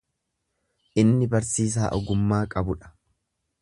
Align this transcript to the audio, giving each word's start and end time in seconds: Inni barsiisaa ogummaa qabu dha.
Inni 1.03 1.29
barsiisaa 1.35 1.93
ogummaa 2.01 2.43
qabu 2.57 2.81
dha. 2.83 2.95